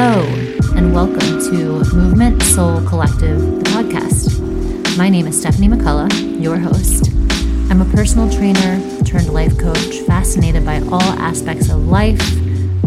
Hello, 0.00 0.22
and 0.76 0.94
welcome 0.94 1.40
to 1.50 1.82
Movement 1.92 2.40
Soul 2.44 2.80
Collective, 2.82 3.40
the 3.40 3.64
podcast. 3.70 4.96
My 4.96 5.08
name 5.08 5.26
is 5.26 5.40
Stefani 5.40 5.66
McCullah, 5.66 6.40
your 6.40 6.56
host. 6.56 7.10
I'm 7.68 7.80
a 7.80 7.84
personal 7.86 8.30
trainer 8.30 8.80
turned 9.02 9.32
life 9.32 9.58
coach, 9.58 9.96
fascinated 10.06 10.64
by 10.64 10.82
all 10.82 11.02
aspects 11.02 11.68
of 11.68 11.88
life 11.88 12.20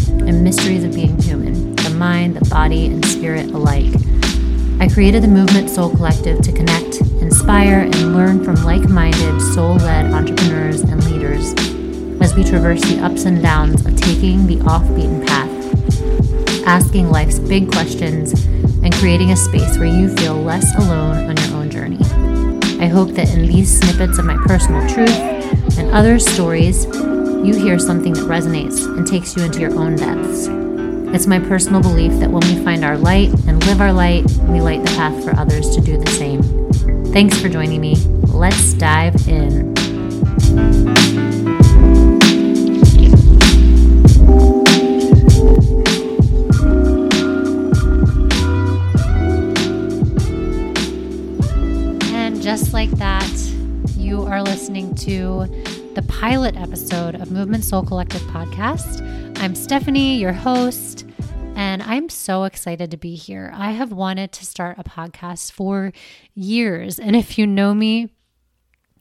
and 0.08 0.41
mysteries 0.41 0.86
of 0.86 0.94
being 0.94 1.21
human 1.21 1.76
the 1.76 1.89
mind, 1.89 2.38
the 2.38 2.50
body, 2.50 2.86
and 2.86 3.05
spirit 3.05 3.48
alike. 3.48 3.93
I 4.80 4.88
created 4.88 5.21
the 5.21 5.28
Movement 5.28 5.70
Soul 5.70 5.89
Collective 5.89 6.39
to 6.43 6.54
connect, 6.54 7.02
inspire, 7.21 7.82
and 7.82 8.16
learn 8.16 8.41
from 8.41 8.55
like 8.64 8.88
minded, 8.88 9.41
soul 9.54 9.75
led 9.75 10.14
entrepreneurs 10.14 10.80
and 10.80 11.03
leaders 11.12 11.53
as 12.22 12.34
we 12.36 12.45
traverse 12.45 12.81
the 12.84 13.02
ups 13.03 13.25
and 13.25 13.41
downs 13.41 13.86
of 13.86 13.98
taking 13.98 14.48
the 14.48 14.62
off 14.62 14.88
beaten 14.95 15.25
path 15.25 15.51
asking 16.71 17.09
life's 17.11 17.38
big 17.38 17.70
questions, 17.70 18.31
and 18.81 18.93
creating 18.93 19.31
a 19.31 19.35
space 19.35 19.77
where 19.77 19.93
you 19.93 20.07
feel 20.16 20.35
less 20.35 20.73
alone 20.77 21.17
on 21.30 21.35
your 21.35 21.57
own 21.57 21.70
journey. 21.70 21.97
I 22.81 22.88
hope 22.88 23.09
that 23.09 23.30
in 23.34 23.45
these 23.45 23.77
snippets 23.77 24.17
of 24.17 24.23
my 24.23 24.38
personal 24.45 24.81
truth 24.88 25.09
and 25.77 25.91
other 25.91 26.17
stories, 26.17 26.85
you 26.85 27.53
hear 27.53 27.77
something 27.77 28.13
that 28.13 28.23
resonates 28.23 28.85
and 28.85 29.05
takes 29.05 29.35
you 29.35 29.44
into 29.44 29.59
your 29.59 29.77
own 29.77 29.97
depths. 29.97 30.47
It's 31.13 31.27
my 31.27 31.39
personal 31.39 31.81
belief 31.81 32.13
that 32.21 32.31
when 32.31 32.47
we 32.47 32.63
find 32.63 32.85
our 32.85 32.97
light 32.97 33.33
and 33.47 33.61
live 33.66 33.81
our 33.81 33.91
light, 33.91 34.23
we 34.44 34.61
light 34.61 34.81
the 34.81 34.91
path 34.95 35.25
for 35.25 35.38
others 35.38 35.75
to 35.75 35.81
do 35.81 35.97
the 35.97 36.09
same. 36.11 36.41
Thanks 37.11 37.38
for 37.38 37.49
joining 37.49 37.81
me. 37.81 37.97
Let's 38.27 38.73
dive 38.75 39.27
in. 39.27 39.75
To 55.12 55.45
the 55.94 56.06
pilot 56.08 56.56
episode 56.56 57.16
of 57.16 57.31
Movement 57.31 57.66
Soul 57.66 57.84
Collective 57.84 58.22
podcast. 58.22 59.06
I'm 59.40 59.56
Stefani, 59.56 60.16
your 60.16 60.31
host, 60.31 61.06
and 61.53 61.84
I'm 61.84 62.08
so 62.08 62.45
excited 62.45 62.92
to 62.92 62.98
be 62.98 63.16
here. 63.16 63.52
I 63.53 63.72
have 63.72 63.92
wanted 63.92 64.31
to 64.31 64.45
start 64.45 64.80
a 64.80 64.86
podcast 64.86 65.52
for 65.52 65.92
years. 66.34 66.98
And 66.98 67.14
if 67.14 67.38
you 67.38 67.45
know 67.45 67.73
me, 67.73 68.14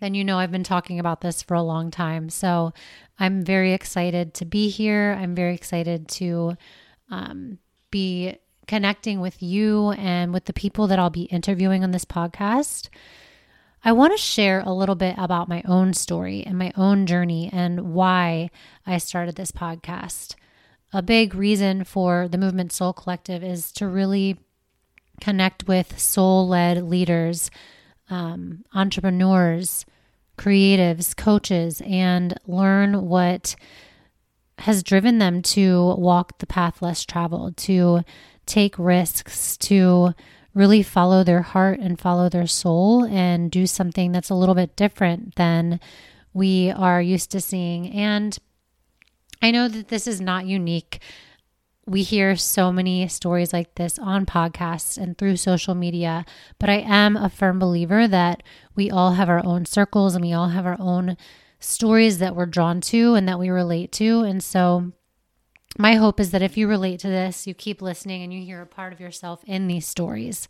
then 0.01 0.15
you 0.15 0.25
know 0.25 0.41
I've 0.41 0.51
been 0.51 0.65
talking 0.65 0.99
about 0.99 1.21
this 1.21 1.45
for 1.45 1.55
a 1.55 1.63
long 1.63 1.93
time. 1.93 2.29
So 2.29 2.73
I'm 3.21 3.45
very 3.45 3.73
excited 3.73 4.35
to 4.35 4.45
be 4.45 4.69
here. 4.69 5.17
I'm 5.17 5.37
very 5.37 5.55
excited 5.55 6.09
to 6.09 6.57
um, 7.13 7.59
be 7.93 8.37
connecting 8.67 9.21
with 9.21 9.41
you 9.41 9.93
and 9.93 10.33
with 10.33 10.47
the 10.47 10.53
people 10.53 10.89
that 10.89 10.99
I'll 10.99 11.09
be 11.09 11.27
interviewing 11.27 11.85
on 11.85 11.93
this 11.93 12.05
podcast. 12.05 12.89
I 13.83 13.93
want 13.93 14.13
to 14.13 14.23
share 14.23 14.61
a 14.61 14.73
little 14.73 14.95
bit 14.95 15.15
about 15.17 15.49
my 15.49 15.63
own 15.67 15.95
story 15.95 16.45
and 16.45 16.59
my 16.59 16.71
own 16.77 17.07
journey 17.07 17.49
and 17.51 17.95
why 17.95 18.51
I 18.87 18.99
started 18.99 19.37
this 19.37 19.53
podcast. 19.53 20.35
A 20.93 21.01
big 21.01 21.35
reason 21.35 21.85
for 21.85 22.29
the 22.29 22.37
Movement 22.37 22.73
Soul 22.73 22.93
Collective 22.93 23.43
is 23.43 23.73
to 23.73 23.87
really 23.87 24.39
connect 25.21 25.67
with 25.67 25.99
soul 25.99 26.47
led 26.47 26.83
leaders, 26.83 27.51
um, 28.11 28.65
entrepreneurs, 28.75 29.87
creatives, 30.37 31.17
coaches, 31.17 31.81
and 31.87 32.35
learn 32.47 33.07
what 33.07 33.57
has 34.59 34.83
driven 34.83 35.19
them 35.19 35.41
to 35.41 35.95
walk 35.95 36.39
the 36.39 36.47
path 36.47 36.83
less 36.83 37.05
traveled, 37.07 37.57
to 37.57 38.03
take 38.45 38.79
risks, 38.79 39.57
to 39.57 40.13
really 40.61 40.83
follow 40.83 41.25
their 41.25 41.41
heart 41.41 41.81
and 41.81 41.99
follow 41.99 42.29
their 42.29 42.47
soul 42.47 43.07
and 43.07 43.51
do 43.51 43.67
something 43.67 44.13
that's 44.13 44.29
a 44.29 44.35
little 44.35 44.55
bit 44.55 44.77
different 44.77 45.35
than 45.37 45.81
we 46.35 46.71
are 46.71 47.01
used 47.01 47.31
to 47.31 47.41
seeing. 47.41 47.91
And 47.93 48.39
I 49.41 49.53
know 49.53 49.69
that 49.69 49.89
this 49.89 50.07
is 50.07 50.21
not 50.21 50.45
unique. 50.45 51.01
We 51.87 52.03
hear 52.03 52.37
so 52.37 52.71
many 52.71 53.09
stories 53.09 53.55
like 53.55 53.77
this 53.77 53.99
on 53.99 54.27
podcasts 54.27 54.99
and 54.99 55.17
through 55.17 55.39
social 55.39 55.75
media, 55.75 56.27
but 56.59 56.69
I 56.69 56.81
am 56.81 57.17
a 57.17 57.31
firm 57.31 57.59
believer 57.59 58.07
that 58.07 58.43
we 58.77 58.91
all 58.91 59.15
have 59.15 59.31
our 59.31 59.43
own 59.43 59.65
circles 59.65 60.15
and 60.15 60.23
we 60.23 60.35
all 60.35 60.49
have 60.49 60.67
our 60.67 60.77
own 60.79 61.17
stories 61.59 62.19
that 62.19 62.37
we're 62.37 62.45
drawn 62.45 62.83
to 62.83 63.15
and 63.15 63.27
that 63.27 63.39
we 63.39 63.49
relate 63.49 63.93
to. 63.93 64.21
And 64.21 64.45
so 64.45 64.93
my 65.79 65.95
hope 65.95 66.21
is 66.21 66.31
that 66.33 66.43
if 66.43 66.57
you 66.57 66.69
relate 66.69 67.01
to 67.01 67.09
this, 67.09 67.47
you 67.47 67.55
keep 67.55 67.81
listening 67.81 68.23
and 68.23 68.33
you 68.33 68.43
hear 68.43 68.63
a 68.63 68.67
part 68.67 68.93
of 68.93 69.01
yourself 69.01 69.43
in 69.47 69.67
these 69.67 69.87
stories. 69.87 70.49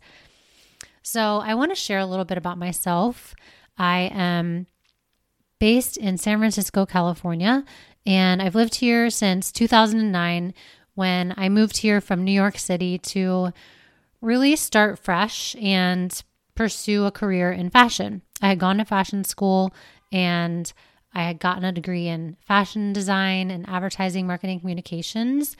So, 1.03 1.41
I 1.43 1.55
want 1.55 1.71
to 1.71 1.75
share 1.75 1.99
a 1.99 2.05
little 2.05 2.25
bit 2.25 2.37
about 2.37 2.57
myself. 2.57 3.33
I 3.77 4.11
am 4.13 4.67
based 5.59 5.97
in 5.97 6.17
San 6.17 6.39
Francisco, 6.39 6.85
California, 6.85 7.63
and 8.05 8.41
I've 8.41 8.55
lived 8.55 8.75
here 8.75 9.09
since 9.09 9.51
2009 9.51 10.53
when 10.95 11.33
I 11.37 11.49
moved 11.49 11.77
here 11.77 12.01
from 12.01 12.23
New 12.23 12.31
York 12.31 12.57
City 12.57 12.97
to 12.97 13.53
really 14.21 14.55
start 14.55 14.99
fresh 14.99 15.55
and 15.59 16.21
pursue 16.55 17.05
a 17.05 17.11
career 17.11 17.51
in 17.51 17.69
fashion. 17.69 18.21
I 18.41 18.49
had 18.49 18.59
gone 18.59 18.77
to 18.77 18.85
fashion 18.85 19.23
school 19.23 19.73
and 20.11 20.71
I 21.13 21.23
had 21.23 21.39
gotten 21.39 21.65
a 21.65 21.71
degree 21.71 22.07
in 22.07 22.37
fashion 22.45 22.93
design 22.93 23.51
and 23.51 23.67
advertising, 23.67 24.27
marketing, 24.27 24.59
communications. 24.59 25.57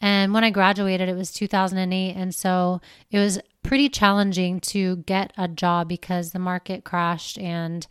And 0.00 0.34
when 0.34 0.42
I 0.42 0.50
graduated, 0.50 1.08
it 1.08 1.16
was 1.16 1.32
2008. 1.32 2.14
And 2.14 2.34
so 2.34 2.80
it 3.10 3.18
was 3.18 3.38
pretty 3.62 3.88
challenging 3.88 4.60
to 4.60 4.96
get 4.96 5.32
a 5.38 5.46
job 5.46 5.88
because 5.88 6.32
the 6.32 6.40
market 6.40 6.84
crashed 6.84 7.38
and 7.38 7.86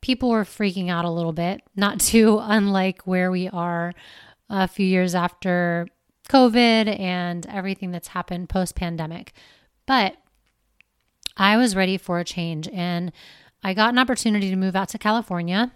people 0.00 0.30
were 0.30 0.44
freaking 0.44 0.88
out 0.88 1.04
a 1.04 1.10
little 1.10 1.32
bit, 1.32 1.62
not 1.76 2.00
too 2.00 2.38
unlike 2.40 3.06
where 3.06 3.30
we 3.30 3.48
are 3.48 3.92
a 4.48 4.66
few 4.66 4.86
years 4.86 5.14
after 5.14 5.86
COVID 6.28 6.98
and 6.98 7.46
everything 7.46 7.90
that's 7.90 8.08
happened 8.08 8.48
post 8.48 8.74
pandemic. 8.74 9.32
But 9.86 10.16
I 11.36 11.56
was 11.56 11.76
ready 11.76 11.98
for 11.98 12.18
a 12.18 12.24
change 12.24 12.68
and 12.68 13.12
I 13.62 13.74
got 13.74 13.90
an 13.90 13.98
opportunity 13.98 14.48
to 14.50 14.56
move 14.56 14.74
out 14.74 14.88
to 14.90 14.98
California 14.98 15.72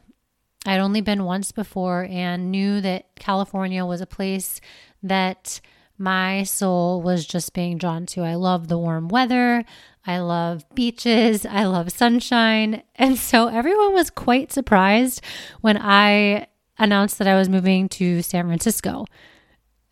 I'd 0.64 0.80
only 0.80 1.00
been 1.00 1.24
once 1.24 1.52
before 1.52 2.06
and 2.10 2.50
knew 2.50 2.80
that 2.80 3.14
California 3.16 3.84
was 3.84 4.00
a 4.00 4.06
place 4.06 4.60
that 5.02 5.60
my 5.98 6.42
soul 6.42 7.02
was 7.02 7.26
just 7.26 7.52
being 7.52 7.78
drawn 7.78 8.06
to. 8.06 8.22
I 8.22 8.34
love 8.34 8.68
the 8.68 8.78
warm 8.78 9.08
weather. 9.08 9.64
I 10.06 10.18
love 10.18 10.64
beaches. 10.74 11.46
I 11.46 11.64
love 11.64 11.92
sunshine. 11.92 12.82
And 12.96 13.18
so 13.18 13.48
everyone 13.48 13.92
was 13.92 14.08
quite 14.08 14.52
surprised 14.52 15.20
when 15.60 15.76
I 15.76 16.46
announced 16.78 17.18
that 17.18 17.26
I 17.26 17.34
was 17.34 17.48
moving 17.48 17.88
to 17.90 18.22
San 18.22 18.46
Francisco. 18.46 19.04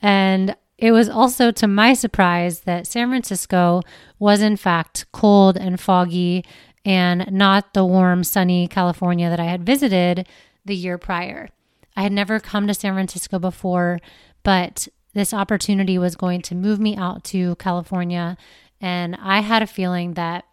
And 0.01 0.57
it 0.79 0.93
was 0.93 1.09
also 1.09 1.51
to 1.51 1.67
my 1.67 1.95
surprise 1.95 2.61
that 2.61 2.87
San 2.87 3.09
Francisco 3.09 3.83
was, 4.19 4.41
in 4.41 4.57
fact, 4.57 5.07
cold 5.13 5.57
and 5.57 5.79
foggy 5.79 6.45
and 6.85 7.31
not 7.31 7.75
the 7.75 7.85
warm, 7.85 8.25
sunny 8.25 8.67
California 8.67 9.29
that 9.29 9.41
I 9.41 9.45
had 9.45 9.65
visited 9.67 10.27
the 10.65 10.77
year 10.77 10.99
prior. 10.99 11.49
I 11.97 12.03
had 12.03 12.13
never 12.13 12.41
come 12.41 12.67
to 12.67 12.75
San 12.75 12.95
Francisco 12.95 13.39
before, 13.39 14.01
but 14.43 14.89
this 15.15 15.35
opportunity 15.35 15.99
was 15.99 16.17
going 16.17 16.43
to 16.43 16.55
move 16.55 16.81
me 16.81 16.97
out 16.97 17.25
to 17.25 17.57
California. 17.57 18.37
And 18.81 19.17
I 19.21 19.41
had 19.41 19.63
a 19.63 19.67
feeling 19.67 20.15
that 20.15 20.45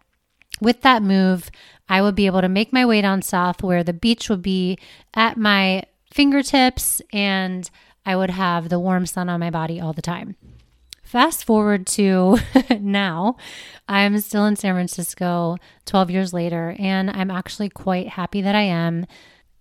with 0.60 0.82
that 0.82 1.02
move, 1.02 1.50
I 1.88 2.02
would 2.02 2.14
be 2.14 2.26
able 2.26 2.42
to 2.42 2.48
make 2.48 2.72
my 2.72 2.84
way 2.84 3.00
down 3.00 3.22
south 3.22 3.62
where 3.62 3.82
the 3.82 3.92
beach 3.92 4.28
would 4.28 4.42
be 4.42 4.78
at 5.14 5.36
my 5.36 5.84
fingertips 6.12 7.00
and 7.12 7.70
I 8.04 8.16
would 8.16 8.30
have 8.30 8.68
the 8.68 8.78
warm 8.78 9.06
sun 9.06 9.28
on 9.28 9.40
my 9.40 9.50
body 9.50 9.80
all 9.80 9.92
the 9.92 10.02
time. 10.02 10.36
Fast 11.02 11.44
forward 11.44 11.86
to 11.88 12.38
now, 12.80 13.36
I'm 13.88 14.18
still 14.20 14.46
in 14.46 14.56
San 14.56 14.74
Francisco 14.74 15.56
12 15.86 16.10
years 16.10 16.32
later, 16.32 16.76
and 16.78 17.10
I'm 17.10 17.32
actually 17.32 17.68
quite 17.68 18.10
happy 18.10 18.42
that 18.42 18.54
I 18.54 18.62
am. 18.62 19.06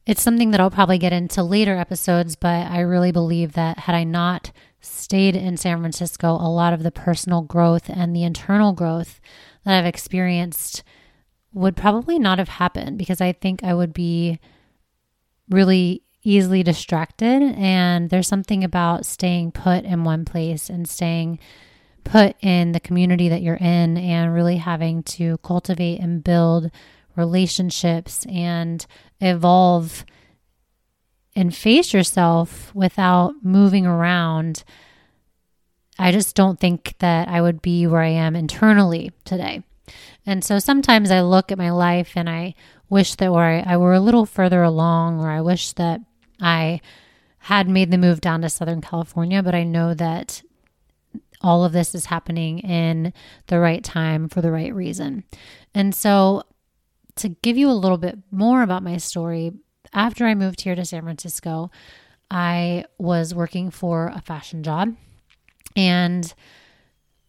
It's 0.10 0.24
something 0.24 0.50
that 0.50 0.60
I'll 0.60 0.72
probably 0.72 0.98
get 0.98 1.14
into 1.14 1.44
later 1.44 1.78
episodes, 1.78 2.36
but 2.36 2.66
I 2.72 2.80
really 2.80 3.12
believe 3.12 3.54
that 3.54 3.78
had 3.78 3.94
I 3.94 4.04
not 4.04 4.52
stayed 4.82 5.36
in 5.36 5.56
San 5.56 5.82
Francisco, 5.82 6.32
a 6.32 6.50
lot 6.50 6.74
of 6.74 6.82
the 6.82 6.90
personal 6.90 7.44
growth 7.44 7.92
and 7.92 8.16
the 8.16 8.24
internal 8.24 8.74
growth 8.74 9.22
that 9.66 9.78
I've 9.78 9.86
experienced 9.86 10.82
would 11.54 11.78
probably 11.78 12.18
not 12.18 12.40
have 12.40 12.50
happened 12.50 12.98
because 12.98 13.22
I 13.22 13.34
think 13.34 13.64
I 13.64 13.76
would 13.76 13.94
be 13.94 14.40
really 15.48 16.02
easily 16.24 16.64
distracted. 16.64 17.44
And 17.44 18.10
there's 18.10 18.28
something 18.28 18.64
about 18.64 19.06
staying 19.06 19.52
put 19.52 19.84
in 19.86 20.06
one 20.06 20.26
place 20.26 20.72
and 20.72 20.90
staying 20.90 21.38
put 22.04 22.36
in 22.42 22.72
the 22.72 22.80
community 22.80 23.30
that 23.30 23.44
you're 23.44 23.58
in 23.58 23.96
and 23.96 24.34
really 24.34 24.58
having 24.58 25.04
to 25.04 25.38
cultivate 25.44 26.00
and 26.00 26.24
build 26.24 26.72
relationships 27.20 28.26
and 28.28 28.86
evolve 29.22 30.06
and 31.36 31.56
face 31.56 31.94
yourself 31.94 32.74
without 32.74 33.34
moving 33.44 33.86
around. 33.86 34.64
I 36.00 36.12
just 36.12 36.36
don't 36.36 36.60
think 36.60 36.96
that 37.00 37.28
I 37.28 37.42
would 37.42 37.62
be 37.62 37.86
where 37.86 38.02
I 38.02 38.10
am 38.10 38.36
internally 38.36 39.12
today. 39.26 39.62
And 40.26 40.44
so 40.44 40.60
sometimes 40.60 41.12
I 41.12 41.22
look 41.22 41.52
at 41.52 41.58
my 41.58 41.72
life 41.72 42.14
and 42.16 42.30
I 42.30 42.56
wish 42.90 43.16
that 43.16 43.32
were 43.32 43.44
I, 43.44 43.60
I 43.60 43.78
were 43.78 43.94
a 43.94 44.00
little 44.00 44.26
further 44.26 44.64
along, 44.64 45.20
or 45.20 45.30
I 45.30 45.42
wish 45.42 45.74
that 45.74 46.02
I 46.42 46.82
had 47.40 47.68
made 47.70 47.92
the 47.92 47.98
move 47.98 48.22
down 48.22 48.42
to 48.42 48.50
Southern 48.50 48.82
California, 48.82 49.42
but 49.44 49.56
I 49.56 49.64
know 49.64 49.94
that 49.94 50.42
all 51.42 51.64
of 51.64 51.72
this 51.72 51.96
is 51.96 52.06
happening 52.06 52.60
in 52.60 53.14
the 53.48 53.60
right 53.60 53.84
time 53.84 54.28
for 54.28 54.42
the 54.42 54.52
right 54.52 54.74
reason. 54.74 55.24
And 55.74 55.96
so, 55.96 56.44
to 57.16 57.30
give 57.30 57.58
you 57.58 57.70
a 57.70 57.74
little 57.74 57.98
bit 57.98 58.18
more 58.32 58.62
about 58.62 58.84
my 58.84 58.98
story, 58.98 59.52
after 59.94 60.26
I 60.26 60.36
moved 60.36 60.62
here 60.62 60.76
to 60.76 60.86
San 60.86 61.04
Francisco, 61.04 61.72
I 62.30 62.86
was 62.98 63.34
working 63.34 63.72
for 63.72 64.12
a 64.14 64.22
fashion 64.22 64.64
job 64.64 64.96
and 65.76 66.34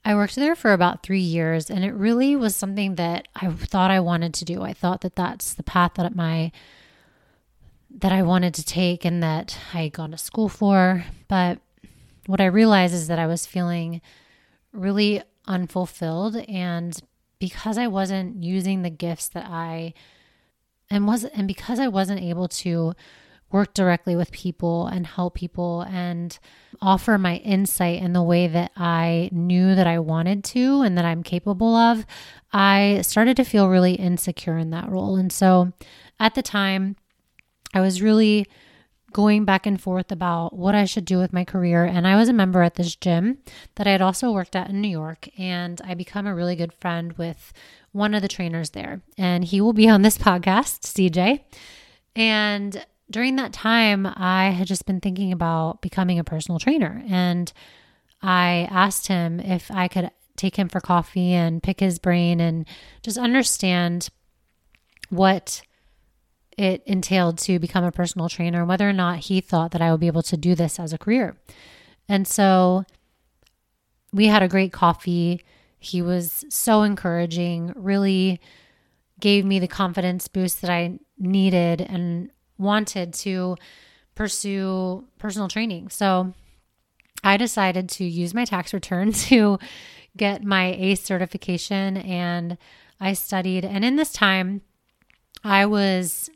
I 0.05 0.15
worked 0.15 0.37
there 0.37 0.55
for 0.55 0.73
about 0.73 1.03
three 1.03 1.21
years, 1.21 1.69
and 1.69 1.85
it 1.85 1.93
really 1.93 2.35
was 2.35 2.56
something 2.56 2.94
that 2.94 3.29
I 3.37 3.50
thought 3.50 3.91
I 3.91 4.00
wanted 4.00 4.32
to 4.35 4.47
do. 4.47 4.62
I 4.62 4.73
thought 4.73 5.03
that 5.03 5.15
that's 5.15 5.53
the 5.53 5.62
path 5.62 5.94
that 5.94 6.15
my 6.15 6.53
that 7.99 8.12
I 8.12 8.23
wanted 8.23 8.55
to 8.55 8.65
take 8.65 9.05
and 9.05 9.23
that 9.23 9.59
I 9.75 9.83
had 9.83 9.93
gone 9.93 10.12
to 10.12 10.19
school 10.19 10.49
for. 10.49 11.05
But 11.29 11.59
what 12.26 12.41
I 12.41 12.47
realized 12.47 12.94
is 12.94 13.09
that 13.09 13.19
I 13.19 13.26
was 13.26 13.44
feeling 13.44 14.00
really 14.73 15.23
unfulfilled, 15.47 16.37
and 16.49 16.99
because 17.41 17.77
I 17.77 17.89
wasn't 17.89 18.45
using 18.45 18.83
the 18.83 18.91
gifts 18.91 19.29
that 19.29 19.47
I 19.47 19.95
and 20.89 21.07
was 21.07 21.25
and 21.25 21.49
because 21.49 21.81
I 21.81 21.89
wasn't 21.89 22.21
able 22.21 22.47
to 22.49 22.95
work 23.51 23.75
directly 23.75 24.15
with 24.15 24.31
people 24.31 24.87
and 24.87 25.07
help 25.07 25.35
people 25.35 25.81
and 25.83 26.39
offer 26.81 27.19
my 27.19 27.37
insight 27.37 28.01
in 28.01 28.13
the 28.13 28.23
way 28.23 28.47
that 28.47 28.71
I 28.77 29.29
knew 29.33 29.75
that 29.75 29.89
I 29.89 29.99
wanted 29.99 30.45
to 30.45 30.83
and 30.83 30.97
that 30.97 31.05
I'm 31.05 31.25
capable 31.25 31.75
of, 31.75 32.07
I 32.53 33.01
started 33.03 33.37
to 33.39 33.45
feel 33.45 33.69
really 33.69 33.95
insecure 33.95 34.57
in 34.57 34.71
that 34.71 34.89
role. 34.89 35.17
And 35.17 35.33
so 35.33 35.73
at 36.21 36.37
the 36.37 36.43
time, 36.43 36.95
I 37.75 37.81
was 37.81 38.03
really 38.03 38.47
going 39.12 39.45
back 39.45 39.67
and 39.67 39.81
forth 39.81 40.12
about 40.12 40.57
what 40.57 40.75
I 40.75 40.85
should 40.85 41.05
do 41.05 41.19
with 41.19 41.33
my 41.33 41.45
career. 41.45 41.85
And 41.85 42.07
I 42.07 42.17
was 42.17 42.29
a 42.29 42.33
member 42.33 42.62
at 42.62 42.77
this 42.77 42.95
gym 42.95 43.39
that 43.75 43.87
I 43.87 43.91
had 43.91 44.03
also 44.03 44.31
worked 44.31 44.55
at 44.55 44.71
in 44.71 44.81
New 44.81 44.89
York. 44.89 45.29
And 45.39 45.81
I 45.85 45.95
become 45.95 46.27
a 46.27 46.35
really 46.35 46.57
good 46.57 46.73
friend 46.73 47.12
with 47.15 47.53
one 47.93 48.15
of 48.15 48.23
the 48.23 48.29
trainers 48.29 48.71
there. 48.71 49.03
And 49.19 49.45
he 49.45 49.61
will 49.61 49.73
be 49.73 49.89
on 49.89 50.03
this 50.03 50.19
podcast, 50.19 50.81
CJ. 50.83 51.41
And 52.15 52.85
during 53.11 53.37
that 53.37 53.53
time, 53.53 54.07
I 54.07 54.51
had 54.51 54.67
just 54.67 54.87
been 54.87 55.01
thinking 55.01 55.33
about 55.33 55.83
becoming 55.83 56.19
a 56.19 56.25
personal 56.25 56.59
trainer. 56.59 57.03
And 57.09 57.53
I 58.23 58.69
asked 58.71 59.09
him 59.09 59.41
if 59.41 59.71
I 59.71 59.89
could 59.89 60.11
take 60.37 60.57
him 60.57 60.69
for 60.69 60.81
coffee 60.81 61.33
and 61.33 61.62
pick 61.62 61.81
his 61.81 61.99
brain 61.99 62.41
and 62.41 62.67
just 63.03 63.19
understand 63.19 64.09
what 65.11 65.62
it 66.61 66.83
entailed 66.85 67.39
to 67.39 67.59
become 67.59 67.85
a 67.85 67.91
personal 67.91 68.29
trainer, 68.29 68.67
whether 68.67 68.87
or 68.87 68.93
not 68.93 69.21
he 69.21 69.41
thought 69.41 69.71
that 69.71 69.81
I 69.81 69.91
would 69.91 70.01
be 70.01 70.09
able 70.09 70.23
to 70.25 70.37
do 70.37 70.55
this 70.55 70.79
as 70.79 70.93
a 70.93 70.99
career. 70.99 71.39
And 72.07 72.29
so 72.29 72.85
we 74.12 74.27
had 74.27 74.43
a 74.43 74.49
great 74.49 74.71
coffee. 74.71 75.43
He 75.79 76.03
was 76.03 76.45
so 76.51 76.83
encouraging, 76.83 77.73
really 77.75 78.43
gave 79.21 79.47
me 79.47 79.59
the 79.59 79.69
confidence 79.69 80.29
boost 80.29 80.61
that 80.61 80.71
I 80.71 80.99
needed 81.19 81.81
and 81.81 82.31
wanted 82.59 83.15
to 83.15 83.57
pursue 84.15 85.07
personal 85.19 85.49
training. 85.49 85.89
So 85.89 86.35
I 87.25 87.39
decided 87.39 87.89
to 87.91 88.05
use 88.05 88.35
my 88.35 88.45
tax 88.45 88.75
return 88.75 89.12
to 89.31 89.59
get 90.15 90.45
my 90.45 90.75
ACE 90.75 91.03
certification 91.03 91.97
and 91.97 92.59
I 93.01 93.15
studied. 93.15 93.65
And 93.65 93.83
in 93.83 93.97
this 93.97 94.12
time, 94.12 94.61
I 95.43 95.65
was 95.65 96.29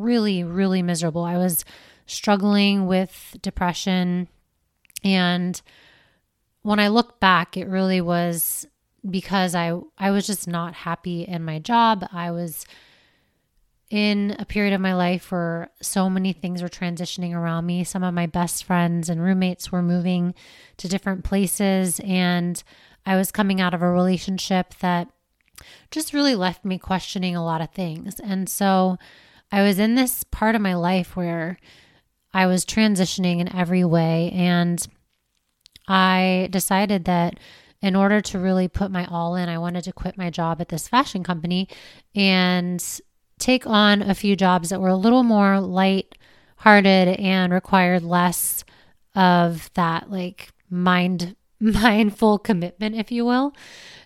really, 0.00 0.44
really 0.44 0.82
miserable. 0.82 1.24
I 1.24 1.36
was 1.36 1.64
struggling 2.06 2.86
with 2.86 3.36
depression. 3.40 4.28
And 5.04 5.60
when 6.62 6.80
I 6.80 6.88
look 6.88 7.20
back, 7.20 7.56
it 7.56 7.68
really 7.68 8.00
was 8.00 8.66
because 9.08 9.54
I, 9.54 9.72
I 9.96 10.10
was 10.10 10.26
just 10.26 10.46
not 10.46 10.74
happy 10.74 11.22
in 11.22 11.44
my 11.44 11.58
job. 11.58 12.06
I 12.12 12.30
was 12.32 12.66
in 13.90 14.36
a 14.38 14.44
period 14.44 14.72
of 14.72 14.80
my 14.80 14.94
life 14.94 15.32
where 15.32 15.70
so 15.82 16.08
many 16.08 16.32
things 16.32 16.62
were 16.62 16.68
transitioning 16.68 17.34
around 17.34 17.66
me. 17.66 17.82
Some 17.82 18.04
of 18.04 18.14
my 18.14 18.26
best 18.26 18.64
friends 18.64 19.08
and 19.08 19.22
roommates 19.22 19.72
were 19.72 19.82
moving 19.82 20.34
to 20.76 20.88
different 20.88 21.24
places, 21.24 22.00
and 22.04 22.62
I 23.04 23.16
was 23.16 23.32
coming 23.32 23.60
out 23.60 23.74
of 23.74 23.82
a 23.82 23.90
relationship 23.90 24.74
that 24.80 25.08
just 25.90 26.14
really 26.14 26.36
left 26.36 26.64
me 26.64 26.78
questioning 26.78 27.34
a 27.34 27.44
lot 27.44 27.60
of 27.60 27.70
things. 27.70 28.20
And 28.20 28.48
so 28.48 28.96
I 29.52 29.62
was 29.62 29.78
in 29.78 29.94
this 29.94 30.24
part 30.24 30.54
of 30.54 30.60
my 30.60 30.74
life 30.74 31.16
where 31.16 31.58
I 32.32 32.46
was 32.46 32.64
transitioning 32.64 33.40
in 33.40 33.54
every 33.54 33.84
way, 33.84 34.30
and 34.32 34.86
I 35.88 36.48
decided 36.50 37.04
that 37.06 37.38
in 37.82 37.96
order 37.96 38.20
to 38.20 38.38
really 38.38 38.68
put 38.68 38.90
my 38.90 39.06
all 39.06 39.34
in, 39.34 39.48
I 39.48 39.58
wanted 39.58 39.84
to 39.84 39.92
quit 39.92 40.16
my 40.16 40.30
job 40.30 40.60
at 40.60 40.68
this 40.68 40.86
fashion 40.86 41.24
company 41.24 41.68
and 42.14 42.84
take 43.38 43.66
on 43.66 44.02
a 44.02 44.14
few 44.14 44.36
jobs 44.36 44.68
that 44.68 44.80
were 44.80 44.88
a 44.88 44.96
little 44.96 45.22
more 45.22 45.60
light 45.60 46.14
hearted 46.56 47.08
and 47.18 47.52
required 47.52 48.02
less 48.02 48.64
of 49.14 49.70
that 49.74 50.10
like 50.10 50.50
mind 50.68 51.34
mindful 51.60 52.38
commitment 52.38 52.94
if 52.94 53.10
you 53.10 53.24
will. 53.24 53.52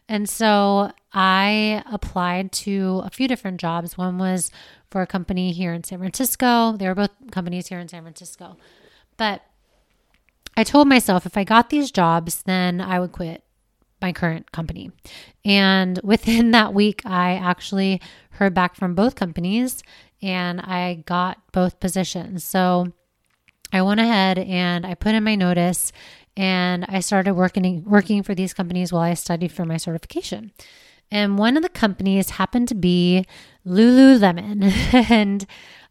And 0.09 0.29
so 0.29 0.93
i 1.13 1.83
applied 1.91 2.53
to 2.53 3.01
a 3.05 3.11
few 3.11 3.29
different 3.29 3.61
jobs. 3.61 3.97
One 3.97 4.19
was 4.19 4.51
for 4.95 5.03
a 5.03 5.07
company 5.09 5.51
here 5.51 5.73
in 5.73 5.83
san 5.83 5.99
francisco 5.99 6.77
they 6.77 6.87
were 6.87 6.95
both 6.95 7.11
companies 7.33 7.67
here 7.67 7.81
in 7.81 7.89
san 7.89 8.03
francisco 8.03 8.57
but 9.17 9.43
i 10.57 10.63
told 10.63 10.87
myself 10.87 11.27
if 11.27 11.37
i 11.37 11.43
got 11.43 11.69
these 11.69 11.91
jobs 11.91 12.43
then 12.45 12.81
i 12.81 13.01
would 13.01 13.11
quit 13.11 13.43
my 14.05 14.13
current 14.13 14.53
company. 14.53 14.91
And 15.47 15.99
within 16.05 16.51
that 16.51 16.75
week, 16.75 17.01
I 17.07 17.35
actually 17.35 18.03
heard 18.33 18.53
back 18.53 18.77
from 18.77 18.95
both 18.95 19.15
companies 19.15 19.83
and 20.21 20.61
I 20.61 21.05
got 21.07 21.39
both 21.53 21.81
positions. 21.81 22.45
So 22.45 22.93
I 23.73 23.81
went 23.81 24.01
ahead 24.01 24.39
and 24.39 24.85
I 24.87 24.95
put 24.95 25.15
in 25.15 25.25
my 25.25 25.37
notice 25.37 25.91
and 26.37 26.85
I 26.87 27.01
started 27.01 27.35
working 27.35 27.85
working 27.85 28.23
for 28.23 28.35
these 28.35 28.53
companies 28.53 28.93
while 28.93 29.03
I 29.03 29.15
studied 29.15 29.53
for 29.53 29.65
my 29.65 29.79
certification. 29.79 30.53
And 31.11 31.39
one 31.39 31.57
of 31.57 31.63
the 31.63 31.69
companies 31.69 32.31
happened 32.31 32.69
to 32.69 32.75
be 32.75 33.25
Lululemon. 33.67 34.73
and 35.11 35.47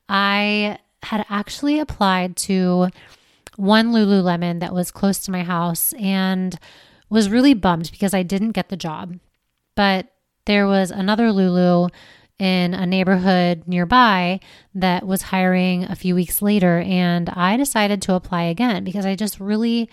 I 0.09 0.79
had 1.03 1.25
actually 1.29 1.79
applied 1.79 2.35
to 2.37 2.89
one 3.55 3.91
Lululemon 3.91 4.59
that 4.59 4.73
was 4.73 4.91
close 4.91 5.19
to 5.19 5.31
my 5.31 5.43
house 5.43 5.93
and 5.93 6.57
was 7.09 7.29
really 7.29 7.53
bummed 7.53 7.91
because 7.91 8.13
I 8.13 8.23
didn't 8.23 8.51
get 8.51 8.69
the 8.69 8.77
job. 8.77 9.19
But 9.75 10.07
there 10.45 10.67
was 10.67 10.91
another 10.91 11.31
Lulu 11.31 11.87
in 12.39 12.73
a 12.73 12.85
neighborhood 12.85 13.63
nearby 13.67 14.39
that 14.73 15.05
was 15.05 15.23
hiring 15.23 15.83
a 15.85 15.95
few 15.95 16.15
weeks 16.15 16.41
later. 16.41 16.79
And 16.79 17.29
I 17.29 17.55
decided 17.57 18.01
to 18.03 18.15
apply 18.15 18.43
again 18.43 18.83
because 18.83 19.05
I 19.05 19.15
just 19.15 19.39
really 19.39 19.89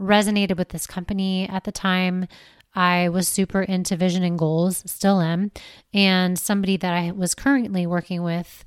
resonated 0.00 0.56
with 0.56 0.70
this 0.70 0.86
company 0.86 1.48
at 1.48 1.64
the 1.64 1.72
time. 1.72 2.26
I 2.74 3.08
was 3.08 3.28
super 3.28 3.62
into 3.62 3.96
vision 3.96 4.22
and 4.22 4.38
goals, 4.38 4.82
still 4.86 5.20
am. 5.20 5.52
And 5.92 6.38
somebody 6.38 6.76
that 6.78 6.92
I 6.92 7.12
was 7.12 7.34
currently 7.34 7.86
working 7.86 8.22
with 8.22 8.64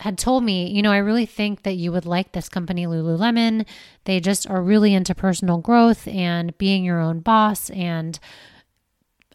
had 0.00 0.18
told 0.18 0.42
me, 0.42 0.68
you 0.68 0.82
know, 0.82 0.90
I 0.90 0.98
really 0.98 1.26
think 1.26 1.62
that 1.62 1.74
you 1.74 1.92
would 1.92 2.06
like 2.06 2.32
this 2.32 2.48
company, 2.48 2.86
Lululemon. 2.86 3.64
They 4.04 4.18
just 4.18 4.50
are 4.50 4.60
really 4.60 4.94
into 4.94 5.14
personal 5.14 5.58
growth 5.58 6.08
and 6.08 6.56
being 6.58 6.84
your 6.84 6.98
own 6.98 7.20
boss 7.20 7.70
and 7.70 8.18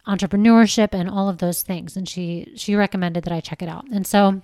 entrepreneurship 0.06 0.88
and 0.92 1.08
all 1.08 1.30
of 1.30 1.38
those 1.38 1.62
things. 1.62 1.96
And 1.96 2.06
she 2.06 2.52
she 2.56 2.74
recommended 2.74 3.24
that 3.24 3.32
I 3.32 3.40
check 3.40 3.62
it 3.62 3.68
out. 3.68 3.86
And 3.90 4.06
so 4.06 4.42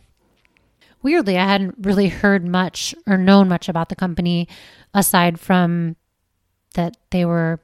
weirdly, 1.02 1.36
I 1.36 1.46
hadn't 1.46 1.74
really 1.78 2.08
heard 2.08 2.46
much 2.46 2.94
or 3.06 3.18
known 3.18 3.48
much 3.48 3.68
about 3.68 3.90
the 3.90 3.96
company 3.96 4.48
aside 4.94 5.38
from 5.38 5.96
that 6.74 6.96
they 7.10 7.24
were 7.26 7.60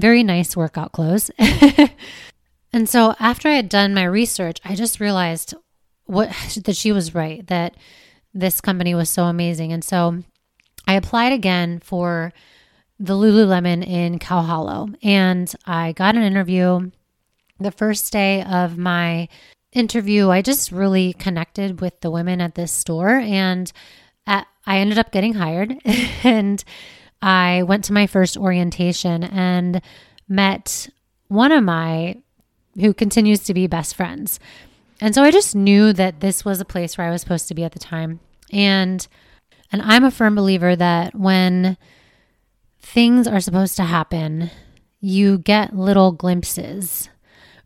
very 0.00 0.22
nice 0.22 0.56
workout 0.56 0.92
clothes. 0.92 1.30
and 2.72 2.88
so 2.88 3.14
after 3.20 3.48
I 3.48 3.54
had 3.54 3.68
done 3.68 3.94
my 3.94 4.04
research, 4.04 4.58
I 4.64 4.74
just 4.74 5.00
realized 5.00 5.54
what 6.06 6.30
that 6.64 6.76
she 6.76 6.92
was 6.92 7.14
right 7.14 7.46
that 7.48 7.76
this 8.32 8.60
company 8.60 8.94
was 8.94 9.10
so 9.10 9.24
amazing. 9.24 9.72
And 9.72 9.84
so 9.84 10.22
I 10.86 10.94
applied 10.94 11.32
again 11.32 11.80
for 11.80 12.32
the 12.98 13.14
Lululemon 13.14 13.86
in 13.86 14.18
Cow 14.18 14.42
Hollow 14.42 14.88
and 15.02 15.52
I 15.66 15.92
got 15.92 16.16
an 16.16 16.22
interview. 16.22 16.90
The 17.58 17.70
first 17.70 18.12
day 18.12 18.42
of 18.42 18.78
my 18.78 19.28
interview, 19.72 20.30
I 20.30 20.42
just 20.42 20.72
really 20.72 21.12
connected 21.14 21.80
with 21.80 22.00
the 22.00 22.10
women 22.10 22.40
at 22.40 22.54
this 22.54 22.72
store 22.72 23.10
and 23.10 23.70
I 24.66 24.78
ended 24.78 24.98
up 24.98 25.10
getting 25.10 25.34
hired 25.34 25.74
and 26.24 26.62
I 27.22 27.62
went 27.64 27.84
to 27.84 27.92
my 27.92 28.06
first 28.06 28.36
orientation 28.36 29.24
and 29.24 29.82
met 30.28 30.88
one 31.28 31.52
of 31.52 31.62
my 31.62 32.16
who 32.78 32.94
continues 32.94 33.40
to 33.44 33.54
be 33.54 33.66
best 33.66 33.94
friends. 33.94 34.38
And 35.00 35.14
so 35.14 35.22
I 35.22 35.30
just 35.30 35.54
knew 35.54 35.92
that 35.92 36.20
this 36.20 36.44
was 36.44 36.60
a 36.60 36.64
place 36.64 36.96
where 36.96 37.06
I 37.06 37.10
was 37.10 37.20
supposed 37.20 37.48
to 37.48 37.54
be 37.54 37.64
at 37.64 37.72
the 37.72 37.78
time. 37.78 38.20
And 38.52 39.06
and 39.72 39.82
I'm 39.82 40.04
a 40.04 40.10
firm 40.10 40.34
believer 40.34 40.74
that 40.76 41.14
when 41.14 41.76
things 42.80 43.26
are 43.28 43.40
supposed 43.40 43.76
to 43.76 43.84
happen, 43.84 44.50
you 45.00 45.38
get 45.38 45.76
little 45.76 46.12
glimpses 46.12 47.08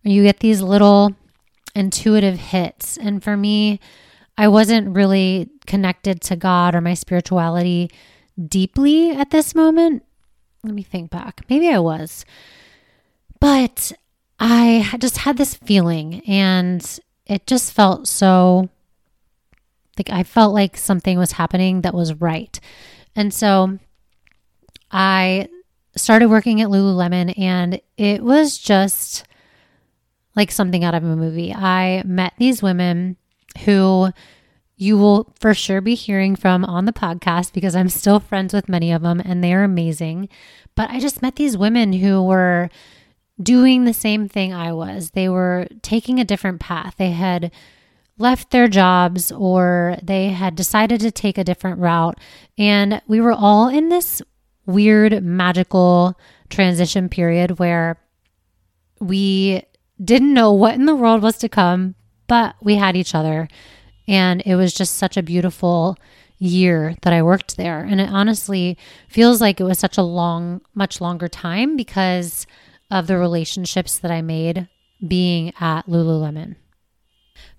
or 0.04 0.11
you 0.11 0.23
get 0.23 0.40
these 0.40 0.61
little 0.61 1.14
intuitive 1.75 2.38
hits. 2.38 2.99
And 2.99 3.23
for 3.23 3.37
me, 3.37 3.80
I 4.37 4.49
wasn't 4.49 4.94
really 4.94 5.49
connected 5.66 6.20
to 6.23 6.37
God 6.37 6.75
or 6.75 6.80
my 6.80 6.94
spirituality 6.94 7.90
deeply 8.43 9.11
at 9.11 9.31
this 9.31 9.55
moment. 9.55 10.05
Let 10.62 10.75
me 10.75 10.83
think 10.83 11.11
back. 11.11 11.45
Maybe 11.49 11.69
I 11.69 11.79
was. 11.79 12.25
But 13.41 13.93
I 14.41 14.97
just 14.99 15.19
had 15.19 15.37
this 15.37 15.55
feeling 15.55 16.23
and 16.26 16.99
it 17.26 17.47
just 17.47 17.73
felt 17.73 18.09
so 18.09 18.69
like 19.97 20.11
I 20.11 20.23
felt 20.25 20.55
like 20.55 20.76
something 20.76 21.19
was 21.19 21.33
happening 21.33 21.83
that 21.83 21.95
was 21.95 22.14
right. 22.14 22.59
And 23.14 23.33
so 23.33 23.79
I 24.91 25.49
started 25.97 26.29
working 26.29 26.61
at 26.61 26.69
Lululemon 26.69 27.38
and 27.38 27.81
it 27.97 28.23
was 28.23 28.59
just 28.59 29.25
like 30.35 30.50
something 30.50 30.83
out 30.83 30.95
of 30.95 31.05
a 31.05 31.17
movie. 31.17 31.55
I 31.55 32.03
met 32.05 32.33
these 32.38 32.62
women 32.62 33.17
who 33.64 34.11
you 34.76 34.99
will 34.99 35.33
for 35.38 35.54
sure 35.54 35.81
be 35.81 35.95
hearing 35.95 36.35
from 36.35 36.64
on 36.64 36.85
the 36.85 36.93
podcast 36.93 37.52
because 37.52 37.76
I'm 37.76 37.88
still 37.88 38.19
friends 38.21 38.52
with 38.52 38.69
many 38.69 38.93
of 38.93 39.02
them 39.02 39.21
and 39.25 39.43
they 39.43 39.54
are 39.54 39.62
amazing. 39.62 40.28
But 40.75 40.90
I 40.90 40.99
just 40.99 41.23
met 41.23 41.37
these 41.37 41.57
women 41.57 41.93
who 41.93 42.23
were 42.23 42.69
doing 43.40 43.85
the 43.85 43.95
same 43.95 44.28
thing 44.28 44.52
I 44.52 44.73
was. 44.73 45.11
They 45.11 45.28
were 45.28 45.69
taking 45.83 46.19
a 46.19 46.25
different 46.25 46.61
path. 46.61 46.95
They 46.99 47.11
had 47.11 47.52
left 48.19 48.50
their 48.50 48.69
jobs 48.69 49.33
or 49.33 49.97
they 50.02 50.28
had 50.28 50.57
decided 50.57 51.00
to 51.00 51.11
take 51.11 51.38
a 51.38 51.45
different 51.45 51.78
route. 51.81 52.19
And 52.59 53.00
we 53.07 53.21
were 53.21 53.33
all 53.33 53.69
in 53.69 53.88
this 53.88 54.23
weird, 54.66 55.23
magical 55.23 56.19
transition 56.49 57.09
period 57.09 57.59
where 57.59 57.99
we 59.00 59.62
didn't 60.02 60.35
know 60.35 60.52
what 60.52 60.75
in 60.75 60.87
the 60.87 60.97
world 60.97 61.23
was 61.23 61.38
to 61.38 61.49
come, 61.49 61.95
but 62.26 62.54
we 62.62 62.76
had 62.76 62.97
each 62.97 63.14
other. 63.14 63.49
And 64.06 64.42
it 64.44 64.56
was 64.56 64.75
just 64.75 64.96
such 64.96 65.16
a 65.16 65.23
beautiful 65.23 65.96
year 66.38 66.96
that 67.02 67.12
I 67.12 67.23
worked 67.23 67.56
there. 67.56 67.80
And 67.80 68.00
it 68.00 68.11
honestly 68.11 68.76
feels 69.08 69.40
like 69.40 69.61
it 69.61 69.64
was 69.64 69.78
such 69.78 69.96
a 69.96 70.02
long, 70.02 70.61
much 70.75 71.00
longer 71.00 71.28
time 71.28 71.76
because 71.76 72.46
of 72.90 73.06
the 73.06 73.16
relationships 73.16 73.99
that 73.99 74.11
I 74.11 74.23
made 74.23 74.68
being 75.06 75.52
at 75.61 75.87
Lululemon. 75.87 76.56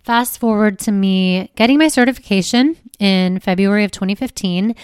Fast 0.03 0.39
forward 0.39 0.77
to 0.79 0.91
me 0.91 1.51
getting 1.55 1.79
my 1.79 1.87
certification 1.87 2.77
in 2.99 3.39
February 3.39 3.83
of 3.83 3.91
2015, 3.91 4.75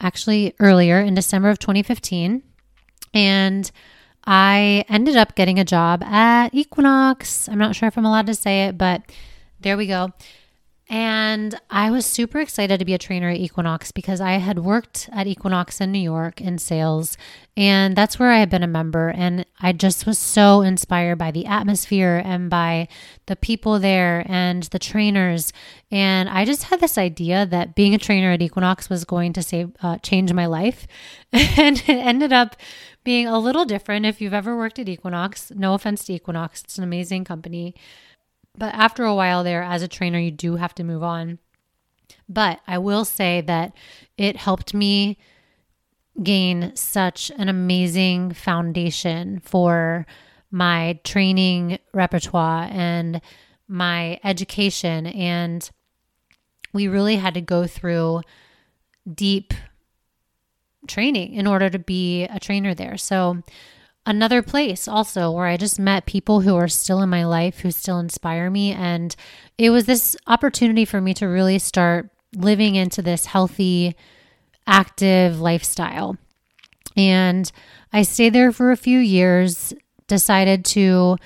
actually 0.00 0.54
earlier 0.58 0.98
in 1.00 1.14
December 1.14 1.50
of 1.50 1.58
2015. 1.58 2.42
And 3.12 3.70
I 4.24 4.84
ended 4.88 5.16
up 5.16 5.34
getting 5.34 5.58
a 5.58 5.64
job 5.64 6.02
at 6.02 6.54
Equinox. 6.54 7.48
I'm 7.48 7.58
not 7.58 7.76
sure 7.76 7.88
if 7.88 7.98
I'm 7.98 8.06
allowed 8.06 8.26
to 8.26 8.34
say 8.34 8.64
it, 8.64 8.78
but 8.78 9.02
there 9.60 9.76
we 9.76 9.86
go. 9.86 10.12
And 10.90 11.54
I 11.70 11.92
was 11.92 12.04
super 12.04 12.40
excited 12.40 12.80
to 12.80 12.84
be 12.84 12.94
a 12.94 12.98
trainer 12.98 13.28
at 13.30 13.36
Equinox 13.36 13.92
because 13.92 14.20
I 14.20 14.32
had 14.32 14.58
worked 14.58 15.08
at 15.12 15.28
Equinox 15.28 15.80
in 15.80 15.92
New 15.92 16.00
York 16.00 16.40
in 16.40 16.58
sales, 16.58 17.16
and 17.56 17.94
that's 17.94 18.18
where 18.18 18.32
I 18.32 18.38
had 18.40 18.50
been 18.50 18.64
a 18.64 18.66
member. 18.66 19.08
And 19.08 19.46
I 19.60 19.72
just 19.72 20.04
was 20.04 20.18
so 20.18 20.62
inspired 20.62 21.14
by 21.14 21.30
the 21.30 21.46
atmosphere 21.46 22.20
and 22.24 22.50
by 22.50 22.88
the 23.26 23.36
people 23.36 23.78
there 23.78 24.26
and 24.26 24.64
the 24.64 24.80
trainers. 24.80 25.52
And 25.92 26.28
I 26.28 26.44
just 26.44 26.64
had 26.64 26.80
this 26.80 26.98
idea 26.98 27.46
that 27.46 27.76
being 27.76 27.94
a 27.94 27.98
trainer 27.98 28.32
at 28.32 28.42
Equinox 28.42 28.90
was 28.90 29.04
going 29.04 29.32
to 29.34 29.44
save, 29.44 29.70
uh, 29.84 29.98
change 29.98 30.32
my 30.32 30.46
life. 30.46 30.88
and 31.32 31.76
it 31.76 31.88
ended 31.88 32.32
up 32.32 32.56
being 33.04 33.28
a 33.28 33.38
little 33.38 33.64
different. 33.64 34.06
If 34.06 34.20
you've 34.20 34.34
ever 34.34 34.56
worked 34.56 34.80
at 34.80 34.88
Equinox, 34.88 35.52
no 35.54 35.74
offense 35.74 36.04
to 36.06 36.14
Equinox, 36.14 36.62
it's 36.62 36.78
an 36.78 36.84
amazing 36.84 37.24
company. 37.24 37.76
But 38.56 38.74
after 38.74 39.04
a 39.04 39.14
while 39.14 39.44
there, 39.44 39.62
as 39.62 39.82
a 39.82 39.88
trainer, 39.88 40.18
you 40.18 40.30
do 40.30 40.56
have 40.56 40.74
to 40.76 40.84
move 40.84 41.02
on. 41.02 41.38
But 42.28 42.60
I 42.66 42.78
will 42.78 43.04
say 43.04 43.40
that 43.42 43.72
it 44.16 44.36
helped 44.36 44.74
me 44.74 45.18
gain 46.22 46.72
such 46.74 47.30
an 47.38 47.48
amazing 47.48 48.32
foundation 48.32 49.40
for 49.40 50.06
my 50.50 50.98
training 51.04 51.78
repertoire 51.94 52.68
and 52.70 53.20
my 53.68 54.20
education. 54.24 55.06
And 55.06 55.68
we 56.72 56.88
really 56.88 57.16
had 57.16 57.34
to 57.34 57.40
go 57.40 57.66
through 57.66 58.22
deep 59.12 59.54
training 60.86 61.34
in 61.34 61.46
order 61.46 61.70
to 61.70 61.78
be 61.78 62.24
a 62.24 62.40
trainer 62.40 62.74
there. 62.74 62.96
So 62.96 63.42
another 64.06 64.42
place 64.42 64.88
also 64.88 65.30
where 65.30 65.46
I 65.46 65.56
just 65.56 65.78
met 65.78 66.06
people 66.06 66.40
who 66.40 66.56
are 66.56 66.68
still 66.68 67.02
in 67.02 67.08
my 67.08 67.24
life, 67.24 67.60
who 67.60 67.70
still 67.70 67.98
inspire 67.98 68.50
me. 68.50 68.72
And 68.72 69.14
it 69.58 69.70
was 69.70 69.86
this 69.86 70.16
opportunity 70.26 70.84
for 70.84 71.00
me 71.00 71.14
to 71.14 71.26
really 71.26 71.58
start 71.58 72.10
living 72.34 72.76
into 72.76 73.02
this 73.02 73.26
healthy, 73.26 73.96
active 74.66 75.40
lifestyle. 75.40 76.16
And 76.96 77.50
I 77.92 78.02
stayed 78.02 78.32
there 78.32 78.52
for 78.52 78.70
a 78.70 78.76
few 78.76 78.98
years, 78.98 79.72
decided 80.06 80.64
to 80.66 81.16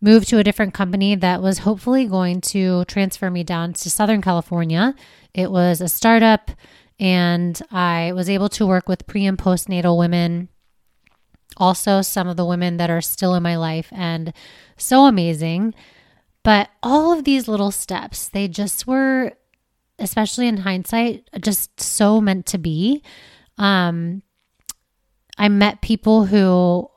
move 0.00 0.26
to 0.26 0.38
a 0.38 0.44
different 0.44 0.74
company 0.74 1.14
that 1.14 1.40
was 1.40 1.58
hopefully 1.58 2.06
going 2.06 2.40
to 2.40 2.84
transfer 2.86 3.30
me 3.30 3.44
down 3.44 3.72
to 3.72 3.90
Southern 3.90 4.20
California. 4.20 4.94
It 5.32 5.50
was 5.50 5.80
a 5.80 5.88
startup, 5.88 6.50
and 6.98 7.60
I 7.70 8.12
was 8.12 8.28
able 8.28 8.48
to 8.50 8.66
work 8.66 8.88
with 8.88 9.06
pre 9.06 9.24
and 9.26 9.38
postnatal 9.38 9.96
women 9.96 10.48
also 11.56 12.02
some 12.02 12.28
of 12.28 12.36
the 12.36 12.44
women 12.44 12.76
that 12.76 12.90
are 12.90 13.00
still 13.00 13.34
in 13.34 13.42
my 13.42 13.56
life 13.56 13.88
and 13.92 14.32
so 14.76 15.06
amazing. 15.06 15.74
But 16.42 16.70
all 16.82 17.12
of 17.12 17.24
these 17.24 17.48
little 17.48 17.70
steps, 17.70 18.28
they 18.28 18.48
just 18.48 18.86
were, 18.86 19.32
especially 19.98 20.48
in 20.48 20.58
hindsight, 20.58 21.28
just 21.40 21.80
so 21.80 22.20
meant 22.20 22.46
to 22.46 22.58
be. 22.58 23.02
Um, 23.58 24.22
I 25.38 25.48
met 25.48 25.82
people 25.82 26.26
who 26.26 26.88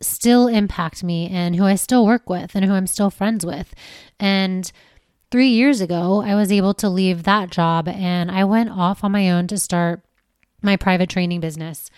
still 0.00 0.48
impact 0.48 1.04
me 1.04 1.28
and 1.28 1.54
who 1.56 1.64
I 1.64 1.76
still 1.76 2.04
work 2.04 2.28
with 2.28 2.54
and 2.54 2.64
who 2.64 2.72
I'm 2.72 2.86
still 2.86 3.10
friends 3.10 3.46
with. 3.46 3.74
And 4.18 4.70
three 5.30 5.48
years 5.48 5.80
ago, 5.80 6.22
I 6.22 6.34
was 6.34 6.50
able 6.50 6.74
to 6.74 6.88
leave 6.88 7.22
that 7.22 7.50
job 7.50 7.88
and 7.88 8.30
I 8.30 8.44
went 8.44 8.70
off 8.70 9.04
on 9.04 9.12
my 9.12 9.30
own 9.30 9.46
to 9.48 9.58
start 9.58 10.02
my 10.62 10.76
private 10.76 11.08
training 11.08 11.40
business. 11.40 11.90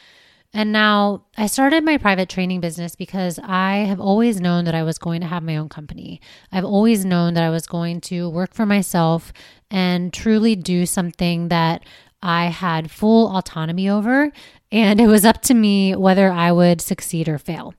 And 0.56 0.70
now 0.70 1.24
I 1.36 1.48
started 1.48 1.82
my 1.84 1.98
private 1.98 2.28
training 2.28 2.60
business 2.60 2.94
because 2.94 3.40
I 3.42 3.78
have 3.78 3.98
always 3.98 4.40
known 4.40 4.64
that 4.66 4.74
I 4.74 4.84
was 4.84 4.98
going 4.98 5.20
to 5.20 5.26
have 5.26 5.42
my 5.42 5.56
own 5.56 5.68
company. 5.68 6.20
I've 6.52 6.64
always 6.64 7.04
known 7.04 7.34
that 7.34 7.42
I 7.42 7.50
was 7.50 7.66
going 7.66 8.00
to 8.02 8.28
work 8.28 8.54
for 8.54 8.64
myself 8.64 9.32
and 9.68 10.12
truly 10.12 10.54
do 10.54 10.86
something 10.86 11.48
that 11.48 11.84
I 12.22 12.46
had 12.46 12.92
full 12.92 13.36
autonomy 13.36 13.88
over. 13.88 14.30
And 14.70 15.00
it 15.00 15.08
was 15.08 15.24
up 15.24 15.42
to 15.42 15.54
me 15.54 15.96
whether 15.96 16.30
I 16.30 16.52
would 16.52 16.80
succeed 16.80 17.28
or 17.28 17.38
fail. 17.38 17.74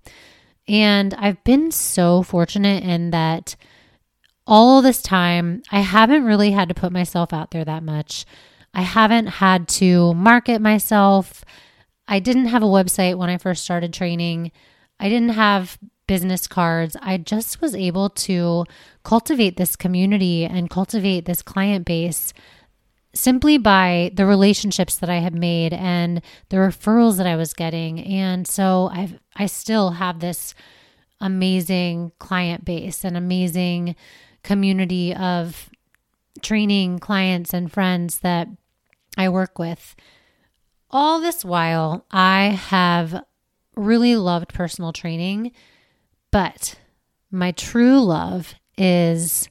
And 0.67 1.13
I've 1.13 1.41
been 1.45 1.71
so 1.71 2.23
fortunate 2.23 2.83
in 2.83 3.11
that 3.11 3.55
all 4.45 4.81
this 4.81 5.01
time, 5.01 5.63
I 5.71 5.79
haven't 5.79 6.25
really 6.25 6.51
had 6.51 6.67
to 6.67 6.75
put 6.75 6.91
myself 6.91 7.31
out 7.31 7.51
there 7.51 7.63
that 7.63 7.83
much. 7.83 8.25
I 8.73 8.81
haven't 8.81 9.27
had 9.27 9.69
to 9.69 10.13
market 10.13 10.61
myself. 10.61 11.45
I 12.07 12.19
didn't 12.19 12.47
have 12.47 12.63
a 12.63 12.67
website 12.67 13.17
when 13.17 13.29
I 13.29 13.37
first 13.37 13.63
started 13.63 13.93
training. 13.93 14.51
I 14.99 15.09
didn't 15.09 15.29
have 15.29 15.77
business 16.07 16.47
cards. 16.47 16.95
I 17.01 17.17
just 17.17 17.61
was 17.61 17.75
able 17.75 18.09
to 18.09 18.65
cultivate 19.03 19.57
this 19.57 19.75
community 19.75 20.45
and 20.45 20.69
cultivate 20.69 21.25
this 21.25 21.41
client 21.41 21.85
base 21.85 22.33
simply 23.13 23.57
by 23.57 24.11
the 24.13 24.25
relationships 24.25 24.97
that 24.97 25.09
I 25.09 25.19
had 25.19 25.33
made 25.33 25.73
and 25.73 26.21
the 26.49 26.57
referrals 26.57 27.17
that 27.17 27.25
I 27.25 27.35
was 27.35 27.53
getting. 27.53 27.99
And 27.99 28.47
so 28.47 28.89
I've 28.91 29.19
I 29.35 29.47
still 29.47 29.91
have 29.91 30.19
this 30.19 30.53
amazing 31.19 32.11
client 32.19 32.65
base 32.65 33.03
and 33.03 33.17
amazing 33.17 33.95
community 34.43 35.15
of 35.15 35.69
training 36.41 36.99
clients 36.99 37.53
and 37.53 37.71
friends 37.71 38.19
that 38.19 38.47
I 39.17 39.29
work 39.29 39.57
with 39.57 39.95
all 40.89 41.19
this 41.19 41.43
while, 41.43 42.05
I 42.11 42.59
have 42.69 43.23
really 43.75 44.15
loved 44.15 44.53
personal 44.53 44.93
training, 44.93 45.51
but 46.31 46.75
my 47.31 47.51
true 47.51 47.99
love 47.99 48.55
is 48.77 49.49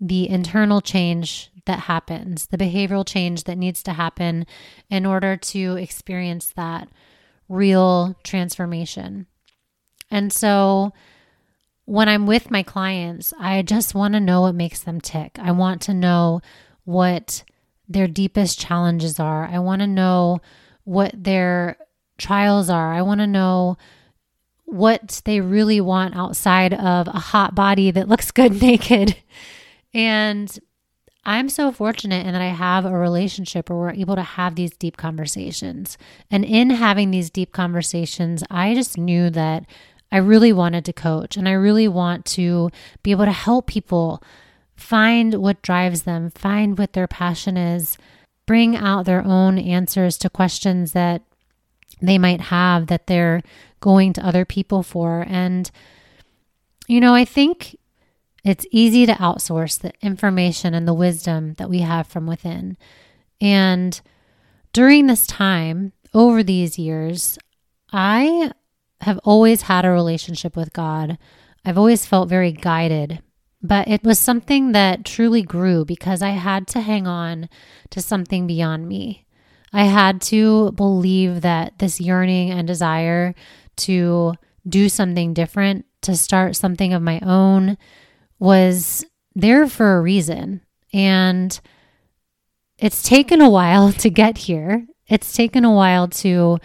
the 0.00 0.28
internal 0.28 0.80
change 0.80 1.50
that 1.66 1.80
happens, 1.80 2.46
the 2.46 2.58
behavioral 2.58 3.06
change 3.06 3.44
that 3.44 3.56
needs 3.56 3.82
to 3.84 3.92
happen 3.92 4.46
in 4.90 5.06
order 5.06 5.36
to 5.36 5.76
experience 5.76 6.52
that 6.56 6.88
real 7.48 8.16
transformation. 8.22 9.26
And 10.10 10.32
so 10.32 10.92
when 11.86 12.08
I'm 12.08 12.26
with 12.26 12.50
my 12.50 12.62
clients, 12.62 13.32
I 13.38 13.62
just 13.62 13.94
want 13.94 14.14
to 14.14 14.20
know 14.20 14.42
what 14.42 14.54
makes 14.54 14.80
them 14.80 15.00
tick. 15.00 15.38
I 15.40 15.52
want 15.52 15.82
to 15.82 15.94
know 15.94 16.40
what 16.84 17.44
their 17.88 18.06
deepest 18.06 18.58
challenges 18.58 19.20
are. 19.20 19.46
I 19.46 19.58
want 19.58 19.80
to 19.80 19.86
know 19.86 20.40
what 20.84 21.12
their 21.14 21.76
trials 22.18 22.70
are. 22.70 22.92
I 22.92 23.02
want 23.02 23.20
to 23.20 23.26
know 23.26 23.76
what 24.64 25.20
they 25.24 25.40
really 25.40 25.80
want 25.80 26.16
outside 26.16 26.72
of 26.72 27.08
a 27.08 27.12
hot 27.12 27.54
body 27.54 27.90
that 27.90 28.08
looks 28.08 28.30
good 28.30 28.52
naked. 28.62 29.16
And 29.92 30.58
I'm 31.26 31.48
so 31.48 31.72
fortunate 31.72 32.26
in 32.26 32.32
that 32.32 32.42
I 32.42 32.48
have 32.48 32.84
a 32.84 32.96
relationship 32.96 33.70
where 33.70 33.78
we're 33.78 33.92
able 33.92 34.16
to 34.16 34.22
have 34.22 34.56
these 34.56 34.76
deep 34.76 34.96
conversations. 34.96 35.96
And 36.30 36.44
in 36.44 36.70
having 36.70 37.10
these 37.10 37.30
deep 37.30 37.52
conversations, 37.52 38.42
I 38.50 38.74
just 38.74 38.98
knew 38.98 39.30
that 39.30 39.64
I 40.12 40.18
really 40.18 40.52
wanted 40.52 40.84
to 40.84 40.92
coach 40.92 41.36
and 41.36 41.48
I 41.48 41.52
really 41.52 41.88
want 41.88 42.24
to 42.26 42.70
be 43.02 43.10
able 43.10 43.24
to 43.24 43.32
help 43.32 43.66
people 43.66 44.22
find 44.76 45.34
what 45.34 45.62
drives 45.62 46.02
them, 46.02 46.30
find 46.30 46.78
what 46.78 46.92
their 46.92 47.06
passion 47.06 47.56
is, 47.56 47.96
bring 48.46 48.76
out 48.76 49.06
their 49.06 49.24
own 49.24 49.58
answers 49.58 50.18
to 50.18 50.30
questions 50.30 50.92
that 50.92 51.22
they 52.00 52.18
might 52.18 52.40
have 52.42 52.88
that 52.88 53.06
they're 53.06 53.42
going 53.80 54.12
to 54.12 54.26
other 54.26 54.44
people 54.44 54.82
for. 54.82 55.24
And, 55.28 55.70
you 56.86 57.00
know, 57.00 57.14
I 57.14 57.24
think 57.24 57.76
it's 58.44 58.66
easy 58.70 59.06
to 59.06 59.14
outsource 59.14 59.80
the 59.80 59.92
information 60.02 60.74
and 60.74 60.86
the 60.86 60.94
wisdom 60.94 61.54
that 61.54 61.70
we 61.70 61.80
have 61.80 62.06
from 62.06 62.26
within. 62.26 62.76
And 63.40 64.00
during 64.72 65.06
this 65.06 65.26
time, 65.26 65.92
over 66.12 66.42
these 66.42 66.78
years, 66.78 67.38
I 67.92 68.52
have 69.00 69.18
always 69.24 69.62
had 69.62 69.84
a 69.84 69.90
relationship 69.90 70.56
with 70.56 70.72
God. 70.72 71.18
I've 71.64 71.78
always 71.78 72.06
felt 72.06 72.28
very 72.28 72.52
guided, 72.52 73.20
but 73.64 73.88
it 73.88 74.04
was 74.04 74.18
something 74.18 74.72
that 74.72 75.06
truly 75.06 75.40
grew 75.40 75.86
because 75.86 76.20
I 76.20 76.30
had 76.30 76.66
to 76.68 76.82
hang 76.82 77.06
on 77.06 77.48
to 77.90 78.02
something 78.02 78.46
beyond 78.46 78.86
me. 78.86 79.24
I 79.72 79.84
had 79.84 80.20
to 80.22 80.72
believe 80.72 81.40
that 81.40 81.78
this 81.78 81.98
yearning 81.98 82.50
and 82.50 82.68
desire 82.68 83.34
to 83.78 84.34
do 84.68 84.90
something 84.90 85.32
different, 85.32 85.86
to 86.02 86.14
start 86.14 86.56
something 86.56 86.92
of 86.92 87.00
my 87.00 87.20
own, 87.20 87.78
was 88.38 89.06
there 89.34 89.66
for 89.66 89.96
a 89.96 90.02
reason. 90.02 90.60
And 90.92 91.58
it's 92.78 93.02
taken 93.02 93.40
a 93.40 93.48
while 93.48 93.92
to 94.04 94.10
get 94.10 94.36
here. 94.36 94.86
It's 95.08 95.32
taken 95.32 95.64
a 95.64 95.72
while 95.72 96.08
to 96.08 96.58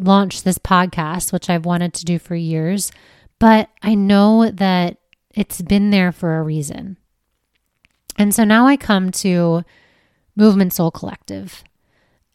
launch 0.00 0.42
this 0.42 0.58
podcast, 0.58 1.32
which 1.32 1.48
I've 1.48 1.64
wanted 1.64 1.94
to 1.94 2.04
do 2.04 2.18
for 2.18 2.34
years, 2.34 2.90
but 3.38 3.68
I 3.82 3.94
know 3.94 4.50
that 4.50 4.98
it's 5.34 5.60
been 5.60 5.90
there 5.90 6.12
for 6.12 6.38
a 6.38 6.42
reason. 6.42 6.96
And 8.16 8.34
so 8.34 8.44
now 8.44 8.66
I 8.66 8.76
come 8.76 9.10
to 9.12 9.64
Movement 10.36 10.72
Soul 10.72 10.90
Collective 10.90 11.64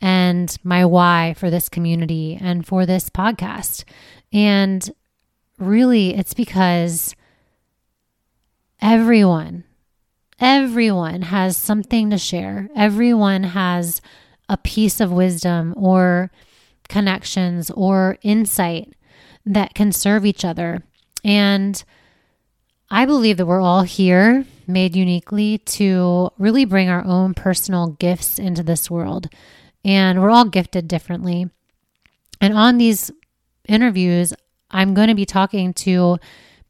and 0.02 0.56
my 0.64 0.86
why 0.86 1.34
for 1.38 1.50
this 1.50 1.70
community 1.70 2.38
and 2.40 2.66
for 2.66 2.86
this 2.86 3.10
podcast. 3.10 3.84
And 4.32 4.90
really, 5.58 6.16
it's 6.16 6.34
because 6.34 7.16
everyone, 8.82 9.64
everyone 10.40 11.24
has 11.24 11.58
something 11.58 12.10
to 12.10 12.18
share. 12.18 12.70
Everyone 12.76 13.44
has 13.44 14.02
a 14.48 14.58
piece 14.58 15.00
of 15.00 15.12
wisdom 15.12 15.74
or 15.78 16.32
connections 16.88 17.70
or 17.72 18.18
insight 18.22 18.94
that 19.46 19.74
can 19.74 19.92
serve 19.92 20.26
each 20.26 20.44
other. 20.44 20.84
And 21.24 21.84
I 22.92 23.06
believe 23.06 23.38
that 23.38 23.46
we're 23.46 23.62
all 23.62 23.84
here 23.84 24.46
made 24.68 24.96
uniquely 24.96 25.60
to 25.60 26.32
really 26.38 26.66
bring 26.66 26.90
our 26.90 27.04
own 27.06 27.34
personal 27.34 27.88
gifts 27.88 28.40
into 28.40 28.64
this 28.64 28.90
world. 28.90 29.30
And 29.86 30.22
we're 30.22 30.32
all 30.32 30.46
gifted 30.46 30.88
differently. 30.88 31.50
And 32.42 32.54
on 32.58 32.78
these 32.78 33.12
interviews, 33.68 34.34
I'm 34.72 34.94
going 34.94 35.08
to 35.08 35.16
be 35.16 35.26
talking 35.26 35.74
to 35.74 36.18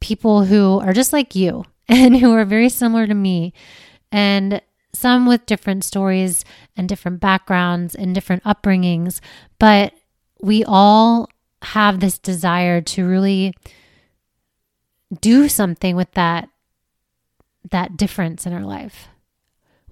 people 0.00 0.44
who 0.44 0.80
are 0.80 0.92
just 0.92 1.12
like 1.12 1.34
you 1.34 1.64
and 1.88 2.16
who 2.16 2.32
are 2.34 2.44
very 2.44 2.68
similar 2.68 3.06
to 3.06 3.14
me. 3.14 3.52
And 4.12 4.60
some 4.92 5.26
with 5.26 5.46
different 5.46 5.84
stories 5.84 6.44
and 6.76 6.88
different 6.88 7.20
backgrounds 7.20 7.94
and 7.94 8.14
different 8.14 8.42
upbringings, 8.44 9.20
but 9.58 9.94
we 10.40 10.64
all 10.64 11.28
have 11.62 12.00
this 12.00 12.18
desire 12.18 12.80
to 12.80 13.06
really 13.06 13.54
do 15.18 15.48
something 15.48 15.96
with 15.96 16.12
that 16.12 16.48
that 17.70 17.96
difference 17.96 18.46
in 18.46 18.52
our 18.52 18.62
life. 18.62 19.08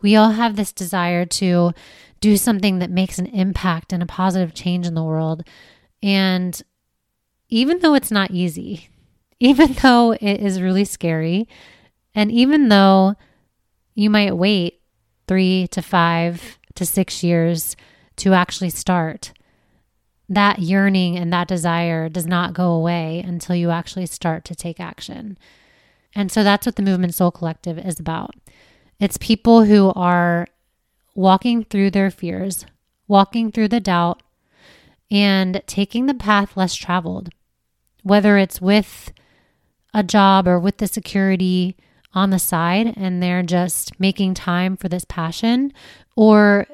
We 0.00 0.16
all 0.16 0.30
have 0.30 0.56
this 0.56 0.72
desire 0.72 1.26
to 1.26 1.72
do 2.20 2.36
something 2.36 2.78
that 2.78 2.90
makes 2.90 3.18
an 3.18 3.26
impact 3.26 3.92
and 3.92 4.02
a 4.02 4.06
positive 4.06 4.54
change 4.54 4.86
in 4.86 4.94
the 4.94 5.04
world. 5.04 5.44
And 6.02 6.60
even 7.48 7.80
though 7.80 7.94
it's 7.94 8.10
not 8.10 8.30
easy, 8.30 8.88
even 9.40 9.74
though 9.82 10.12
it 10.12 10.40
is 10.40 10.62
really 10.62 10.84
scary, 10.84 11.48
and 12.14 12.32
even 12.32 12.68
though 12.68 13.14
you 13.94 14.10
might 14.10 14.36
wait 14.36 14.80
three 15.26 15.68
to 15.68 15.82
five 15.82 16.58
to 16.74 16.86
six 16.86 17.22
years 17.22 17.76
to 18.16 18.32
actually 18.32 18.70
start, 18.70 19.32
that 20.28 20.58
yearning 20.58 21.16
and 21.16 21.32
that 21.32 21.48
desire 21.48 22.08
does 22.08 22.26
not 22.26 22.52
go 22.52 22.72
away 22.72 23.22
until 23.26 23.56
you 23.56 23.70
actually 23.70 24.06
start 24.06 24.44
to 24.44 24.54
take 24.54 24.78
action. 24.78 25.38
And 26.14 26.30
so 26.30 26.44
that's 26.44 26.66
what 26.66 26.76
the 26.76 26.82
Movement 26.82 27.14
Soul 27.14 27.30
Collective 27.30 27.78
is 27.78 27.98
about. 27.98 28.34
It's 29.00 29.16
people 29.16 29.64
who 29.64 29.92
are 29.94 30.46
walking 31.14 31.64
through 31.64 31.90
their 31.90 32.10
fears, 32.10 32.66
walking 33.06 33.50
through 33.50 33.68
the 33.68 33.80
doubt, 33.80 34.22
and 35.10 35.62
taking 35.66 36.06
the 36.06 36.14
path 36.14 36.56
less 36.56 36.74
traveled, 36.74 37.30
whether 38.02 38.36
it's 38.36 38.60
with 38.60 39.12
a 39.94 40.02
job 40.02 40.46
or 40.46 40.58
with 40.58 40.78
the 40.78 40.86
security 40.86 41.76
on 42.12 42.30
the 42.30 42.38
side 42.38 42.92
and 42.96 43.22
they're 43.22 43.42
just 43.42 43.98
making 43.98 44.34
time 44.34 44.76
for 44.76 44.88
this 44.88 45.04
passion, 45.06 45.72
or 46.16 46.66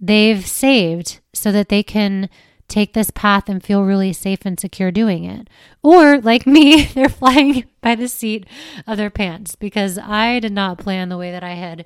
they've 0.00 0.46
saved 0.46 1.20
so 1.34 1.52
that 1.52 1.68
they 1.68 1.82
can 1.82 2.28
take 2.68 2.92
this 2.92 3.10
path 3.10 3.48
and 3.48 3.62
feel 3.62 3.84
really 3.84 4.12
safe 4.12 4.40
and 4.44 4.58
secure 4.58 4.90
doing 4.90 5.24
it. 5.24 5.48
Or, 5.82 6.18
like 6.18 6.46
me, 6.46 6.84
they're 6.94 7.08
flying 7.08 7.64
by 7.80 7.94
the 7.94 8.08
seat 8.08 8.46
of 8.86 8.96
their 8.96 9.10
pants 9.10 9.54
because 9.54 9.98
I 9.98 10.40
did 10.40 10.52
not 10.52 10.78
plan 10.78 11.08
the 11.08 11.18
way 11.18 11.30
that 11.30 11.44
I 11.44 11.54
had, 11.54 11.84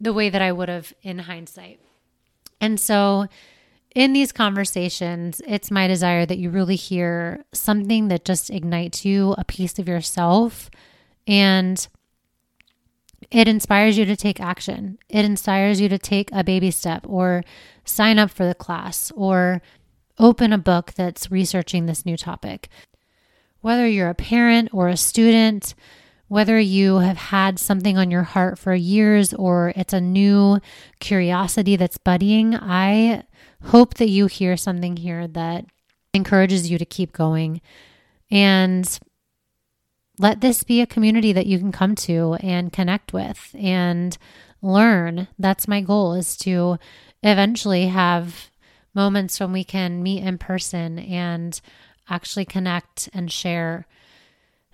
the 0.00 0.12
way 0.12 0.28
that 0.28 0.42
I 0.42 0.52
would 0.52 0.68
have 0.68 0.92
in 1.02 1.20
hindsight. 1.20 1.80
And 2.60 2.80
so, 2.80 3.26
in 3.94 4.12
these 4.12 4.30
conversations, 4.30 5.40
it's 5.46 5.70
my 5.70 5.86
desire 5.86 6.26
that 6.26 6.36
you 6.36 6.50
really 6.50 6.76
hear 6.76 7.44
something 7.52 8.08
that 8.08 8.26
just 8.26 8.50
ignites 8.50 9.06
you, 9.06 9.34
a 9.38 9.44
piece 9.44 9.78
of 9.78 9.88
yourself, 9.88 10.68
and 11.26 11.88
it 13.30 13.48
inspires 13.48 13.98
you 13.98 14.04
to 14.04 14.16
take 14.16 14.40
action. 14.40 14.98
It 15.08 15.24
inspires 15.24 15.80
you 15.80 15.88
to 15.88 15.98
take 15.98 16.30
a 16.32 16.44
baby 16.44 16.70
step 16.70 17.04
or 17.08 17.42
sign 17.84 18.18
up 18.18 18.30
for 18.30 18.46
the 18.46 18.54
class 18.54 19.10
or 19.14 19.62
open 20.18 20.52
a 20.52 20.58
book 20.58 20.92
that's 20.94 21.30
researching 21.30 21.86
this 21.86 22.06
new 22.06 22.16
topic. 22.16 22.68
Whether 23.60 23.88
you're 23.88 24.08
a 24.08 24.14
parent 24.14 24.70
or 24.72 24.88
a 24.88 24.96
student, 24.96 25.74
whether 26.28 26.58
you 26.58 26.98
have 26.98 27.16
had 27.16 27.58
something 27.58 27.96
on 27.98 28.10
your 28.10 28.22
heart 28.22 28.58
for 28.58 28.74
years 28.74 29.32
or 29.34 29.72
it's 29.76 29.92
a 29.92 30.00
new 30.00 30.58
curiosity 31.00 31.76
that's 31.76 31.98
budding, 31.98 32.54
I 32.54 33.24
hope 33.64 33.94
that 33.94 34.08
you 34.08 34.26
hear 34.26 34.56
something 34.56 34.96
here 34.96 35.26
that 35.28 35.66
encourages 36.14 36.70
you 36.70 36.78
to 36.78 36.84
keep 36.84 37.12
going. 37.12 37.60
And 38.30 38.98
let 40.18 40.40
this 40.40 40.62
be 40.62 40.80
a 40.80 40.86
community 40.86 41.32
that 41.32 41.46
you 41.46 41.58
can 41.58 41.72
come 41.72 41.94
to 41.94 42.34
and 42.40 42.72
connect 42.72 43.12
with 43.12 43.54
and 43.58 44.16
learn. 44.62 45.28
That's 45.38 45.68
my 45.68 45.80
goal 45.80 46.14
is 46.14 46.36
to 46.38 46.78
eventually 47.22 47.86
have 47.88 48.50
moments 48.94 49.38
when 49.38 49.52
we 49.52 49.64
can 49.64 50.02
meet 50.02 50.22
in 50.22 50.38
person 50.38 50.98
and 50.98 51.60
actually 52.08 52.44
connect 52.44 53.08
and 53.12 53.30
share. 53.30 53.86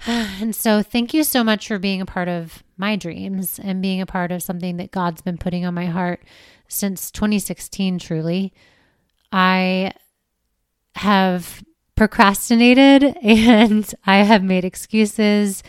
And 0.07 0.55
so, 0.55 0.83
thank 0.83 1.15
you 1.15 1.23
so 1.23 1.45
much 1.45 1.69
for 1.69 1.79
being 1.79 2.01
a 2.01 2.07
part 2.07 2.27
of 2.27 2.65
my 2.77 2.97
dreams 2.97 3.61
and 3.63 3.81
being 3.81 4.01
a 4.01 4.07
part 4.07 4.33
of 4.33 4.43
something 4.43 4.77
that 4.79 4.91
God's 4.91 5.23
been 5.23 5.39
putting 5.39 5.65
on 5.65 5.75
my 5.75 5.87
heart 5.87 6.21
since 6.67 7.11
2016, 7.13 8.01
truly. 8.01 8.53
I 9.31 9.93
have 10.97 11.63
procrastinated 11.97 13.05
and 13.23 13.95
I 14.07 14.19
have 14.19 14.43
made 14.43 14.65
excuses, 14.65 15.63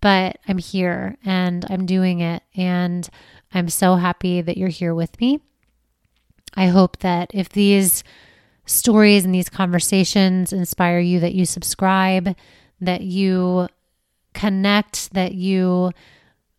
but 0.00 0.38
I'm 0.48 0.58
here 0.58 1.16
and 1.24 1.64
I'm 1.70 1.86
doing 1.86 2.20
it. 2.20 2.42
And 2.56 3.08
I'm 3.54 3.68
so 3.68 3.96
happy 3.96 4.40
that 4.40 4.56
you're 4.56 4.68
here 4.68 4.94
with 4.94 5.20
me. 5.20 5.40
I 6.54 6.66
hope 6.66 6.98
that 6.98 7.30
if 7.32 7.48
these 7.50 8.04
stories 8.66 9.24
and 9.24 9.34
these 9.34 9.48
conversations 9.48 10.52
inspire 10.52 10.98
you, 10.98 11.20
that 11.20 11.34
you 11.34 11.46
subscribe, 11.46 12.36
that 12.80 13.02
you 13.02 13.68
connect, 14.34 15.12
that 15.14 15.34
you 15.34 15.92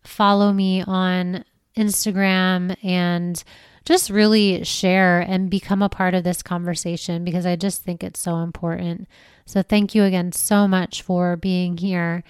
follow 0.02 0.52
me 0.52 0.82
on 0.82 1.44
Instagram 1.76 2.76
and 2.84 3.42
just 3.84 4.10
really 4.10 4.64
share 4.64 5.20
and 5.20 5.50
become 5.50 5.82
a 5.82 5.88
part 5.88 6.14
of 6.14 6.24
this 6.24 6.42
conversation 6.42 7.24
because 7.24 7.44
I 7.44 7.56
just 7.56 7.82
think 7.82 8.02
it's 8.02 8.20
so 8.20 8.38
important. 8.38 9.08
So, 9.46 9.62
thank 9.62 9.94
you 9.94 10.04
again 10.04 10.32
so 10.32 10.66
much 10.66 11.02
for 11.02 11.36
being 11.36 11.76
here. 11.76 12.24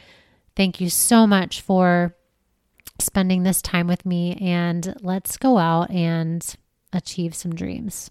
Thank 0.57 0.81
you 0.81 0.91
so 0.91 1.27
much 1.27 1.61
for 1.61 2.17
spending 3.01 3.43
this 3.43 3.61
time 3.63 3.87
with 3.87 4.07
me, 4.07 4.37
and 4.41 4.95
let's 5.01 5.37
go 5.37 5.59
out 5.59 5.91
and 5.91 6.55
achieve 6.93 7.35
some 7.35 7.55
dreams. 7.55 8.11